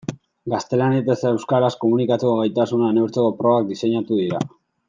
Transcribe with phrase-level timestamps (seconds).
[0.53, 4.45] Gaztelaniaz eta euskaraz komunikatzeko gaitasuna neurtzeko probak diseinatu dira.